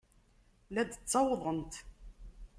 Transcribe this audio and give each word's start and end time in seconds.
La 0.73 0.83
d-ttawḍent. 0.83 1.73